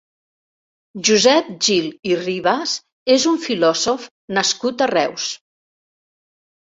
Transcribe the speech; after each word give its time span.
Josep 1.09 1.51
Gil 1.67 1.89
i 2.13 2.17
Ribas 2.23 2.73
és 3.17 3.29
un 3.35 3.39
filòsof 3.47 4.09
nascut 4.39 4.85
a 4.87 4.93
Reus. 4.97 5.29